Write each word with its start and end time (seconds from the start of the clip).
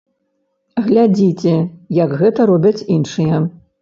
Глядзіце, 0.85 1.53
як 1.99 2.17
гэта 2.23 2.41
робяць 2.51 2.85
іншыя! 2.97 3.35